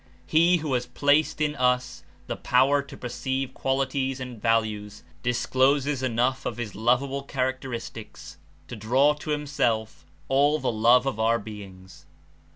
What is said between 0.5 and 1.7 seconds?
who has placed in